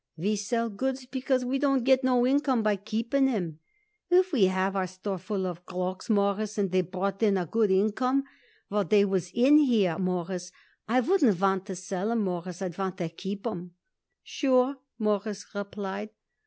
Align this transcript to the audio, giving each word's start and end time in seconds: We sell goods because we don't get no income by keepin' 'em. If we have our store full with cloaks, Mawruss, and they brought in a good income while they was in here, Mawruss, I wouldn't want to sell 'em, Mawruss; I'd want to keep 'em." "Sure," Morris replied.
We 0.17 0.35
sell 0.35 0.71
goods 0.71 1.05
because 1.05 1.45
we 1.45 1.59
don't 1.59 1.83
get 1.83 2.03
no 2.03 2.25
income 2.25 2.63
by 2.63 2.75
keepin' 2.75 3.27
'em. 3.29 3.59
If 4.09 4.31
we 4.33 4.45
have 4.45 4.75
our 4.75 4.87
store 4.87 5.19
full 5.19 5.43
with 5.47 5.63
cloaks, 5.67 6.09
Mawruss, 6.09 6.57
and 6.57 6.71
they 6.71 6.81
brought 6.81 7.21
in 7.21 7.37
a 7.37 7.45
good 7.45 7.69
income 7.69 8.23
while 8.67 8.83
they 8.83 9.05
was 9.05 9.29
in 9.31 9.59
here, 9.59 9.99
Mawruss, 9.99 10.51
I 10.87 11.01
wouldn't 11.01 11.39
want 11.39 11.67
to 11.67 11.75
sell 11.75 12.09
'em, 12.09 12.23
Mawruss; 12.23 12.63
I'd 12.63 12.79
want 12.79 12.97
to 12.97 13.09
keep 13.09 13.45
'em." 13.45 13.75
"Sure," 14.23 14.77
Morris 14.97 15.45
replied. 15.53 16.09